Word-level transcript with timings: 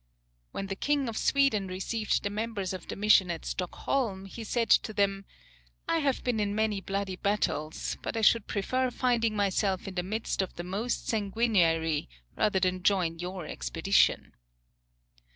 When 0.51 0.65
the 0.65 0.75
King 0.75 1.07
of 1.07 1.15
Sweden 1.15 1.67
received 1.67 2.23
the 2.23 2.31
members 2.31 2.73
of 2.73 2.87
the 2.87 2.95
mission 2.95 3.29
at 3.29 3.45
Stockholm, 3.45 4.25
he 4.25 4.43
said 4.43 4.71
to 4.71 4.93
them, 4.93 5.25
"I 5.87 5.99
have 5.99 6.23
been 6.23 6.39
in 6.39 6.55
many 6.55 6.81
bloody 6.81 7.17
battles, 7.17 7.97
but 8.01 8.17
I 8.17 8.21
should 8.21 8.47
prefer 8.47 8.89
finding 8.89 9.35
myself 9.35 9.87
in 9.87 9.93
the 9.93 10.01
midst 10.01 10.41
of 10.41 10.55
the 10.55 10.63
most 10.63 11.07
sanguinary, 11.07 12.09
rather 12.35 12.59
than 12.59 12.81
join 12.81 13.19
your 13.19 13.45
expedition." 13.45 14.33